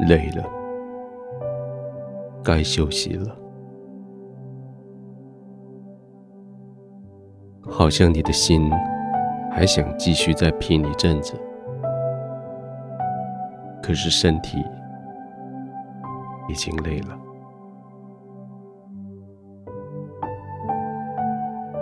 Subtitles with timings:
[0.00, 0.44] 累了，
[2.44, 3.36] 该休息了。
[7.68, 8.70] 好像你的心
[9.50, 11.34] 还想继续再拼一阵子，
[13.82, 14.64] 可是身体
[16.48, 17.18] 已经累了。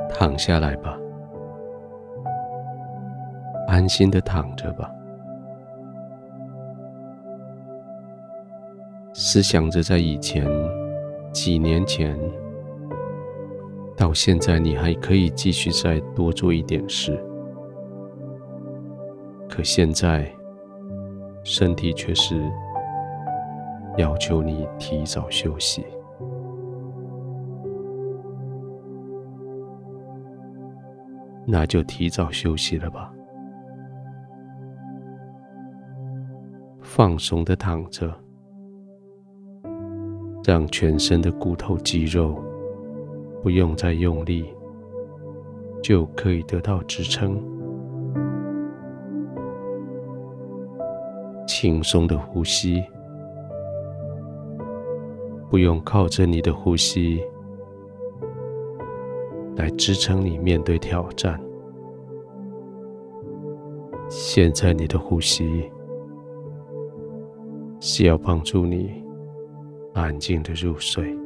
[0.08, 0.96] 躺下来吧，
[3.68, 4.90] 安心的躺着吧。
[9.34, 10.48] 思想着在以前，
[11.32, 12.16] 几年前，
[13.96, 17.20] 到现在，你还可以继续再多做一点事，
[19.50, 20.32] 可现在，
[21.42, 22.40] 身体却是
[23.96, 25.84] 要求你提早休息。
[31.44, 33.12] 那就提早休息了吧，
[36.80, 38.14] 放松的躺着，
[40.44, 42.36] 让全身的骨头肌肉
[43.42, 44.44] 不用再用力，
[45.82, 47.42] 就可以得到支撑。
[51.46, 52.82] 轻松的呼吸，
[55.48, 57.22] 不用靠着你的呼吸。
[59.56, 61.40] 来支撑你面对挑战。
[64.08, 65.70] 现在你的呼吸
[67.78, 69.03] 是要帮助你
[69.94, 71.16] 安静的入睡。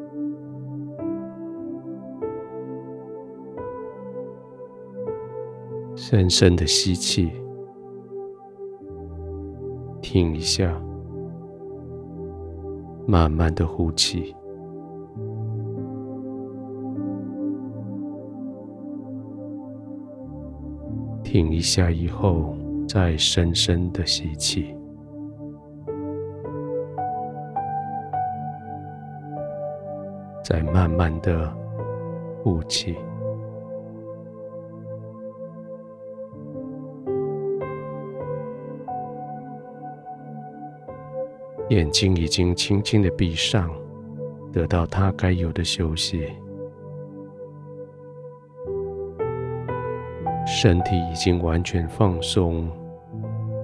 [5.97, 7.31] 深深的吸气，
[10.01, 10.81] 停一下，
[13.07, 14.35] 慢慢的呼气。
[21.25, 22.57] 停一下以后，
[22.89, 24.75] 再深深的吸气，
[30.49, 31.55] 在慢慢的
[32.43, 32.97] 呼气。
[41.69, 43.71] 眼睛已经轻轻的闭上，
[44.51, 46.27] 得到它该有的休息。
[50.47, 52.71] 身体已经完全放松，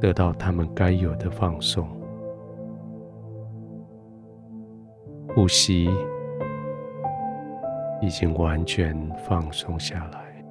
[0.02, 1.88] 得到他们该有的放松。
[5.34, 5.88] 呼吸
[8.04, 8.94] 已经完全
[9.26, 10.44] 放松下来，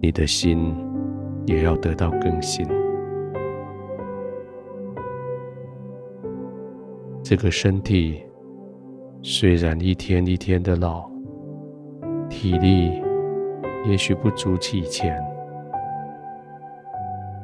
[0.00, 0.74] 你的心
[1.44, 2.66] 也要得到更新。
[7.22, 8.24] 这个身体。
[9.26, 11.10] 虽然一天一天的老，
[12.28, 13.02] 体力
[13.86, 15.18] 也许不足以前，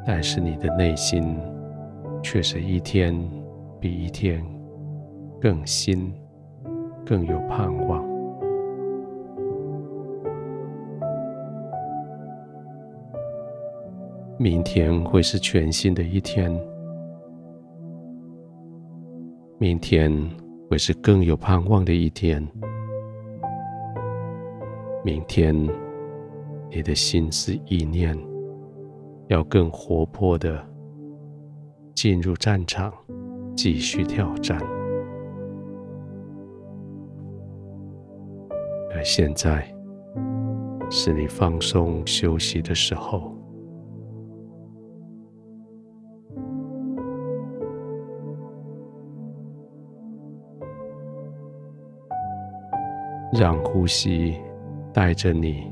[0.05, 1.39] 但是你的内心
[2.23, 3.19] 却是一天
[3.81, 4.45] 比一天
[5.41, 6.13] 更新、
[7.05, 8.05] 更有盼望。
[14.39, 16.51] 明天会是全新的一天，
[19.59, 20.13] 明天。
[20.71, 22.41] 会是更有盼望的一天。
[25.05, 25.53] 明天，
[26.71, 28.17] 你的心思意念
[29.27, 30.65] 要更活泼的
[31.93, 32.95] 进入战场，
[33.63, 34.59] 继续挑战。
[38.95, 39.71] 而现在，
[40.89, 43.37] 是你放松休息的时候。
[53.39, 54.39] 让呼吸
[54.91, 55.71] 带着你，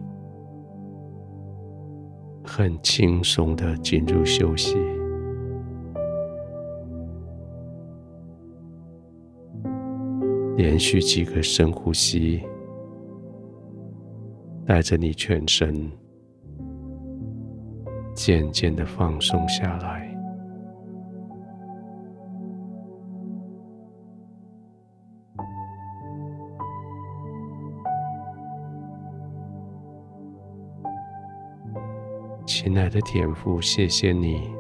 [2.44, 4.76] 很轻松的进入休息。
[10.58, 12.42] 连续几个深呼吸，
[14.66, 15.88] 带着你全身
[18.12, 20.12] 渐渐的放松下来。
[32.44, 34.50] 亲爱的天父，谢谢你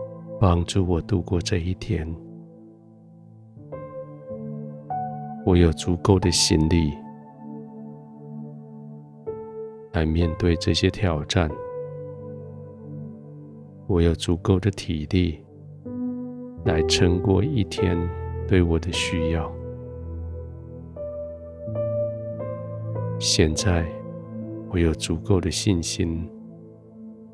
[0.40, 2.27] 帮助我度过这一天。
[5.48, 6.92] 我有足够的心力
[9.94, 11.50] 来面对这些挑战，
[13.86, 15.42] 我有足够的体力
[16.66, 17.96] 来撑过一天
[18.46, 19.50] 对我的需要。
[23.18, 23.86] 现在，
[24.68, 26.30] 我有足够的信心。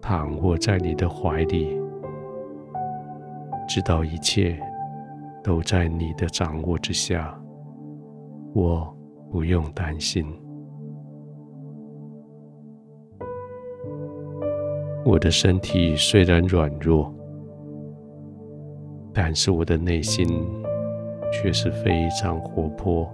[0.00, 1.76] 躺卧在你的怀里，
[3.67, 4.56] 知道一切
[5.43, 7.37] 都在你的掌握之下，
[8.55, 8.97] 我
[9.33, 10.25] 不用担心。
[15.05, 17.12] 我的身体虽然软弱，
[19.12, 20.27] 但是我的内心
[21.33, 23.12] 却是非常活泼。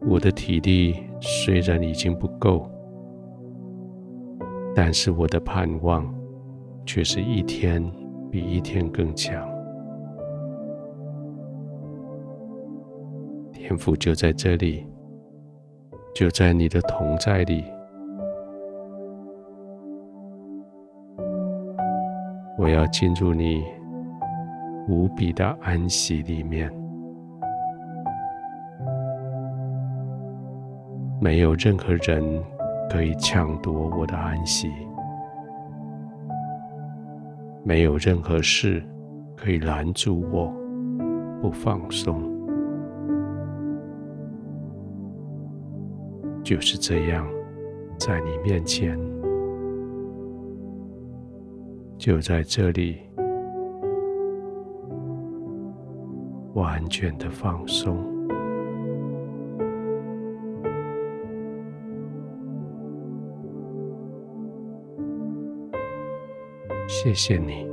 [0.00, 2.68] 我的体力虽然已经不够，
[4.74, 6.12] 但是我的盼望
[6.84, 7.80] 却是一天
[8.32, 9.51] 比一天更强。
[13.72, 14.86] 天父就在这里，
[16.14, 17.64] 就在你的同在里，
[22.58, 23.64] 我要进入你
[24.90, 26.70] 无比的安息里面。
[31.18, 32.22] 没有任何人
[32.90, 34.70] 可以抢夺我的安息，
[37.64, 38.82] 没有任何事
[39.34, 40.52] 可以拦住我
[41.40, 42.31] 不放松。
[46.54, 47.26] 就是这样，
[47.98, 48.94] 在你面前，
[51.96, 52.98] 就在这里，
[56.52, 57.96] 完全的放松。
[66.86, 67.66] 谢谢你，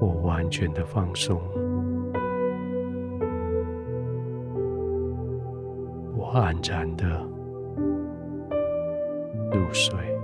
[0.00, 1.40] 我完全的放松，
[6.32, 7.06] 安然的
[9.50, 10.17] 入睡。